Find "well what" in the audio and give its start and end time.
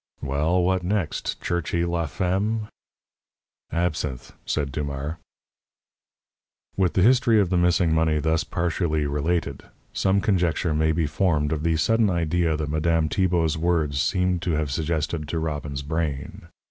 0.23-0.81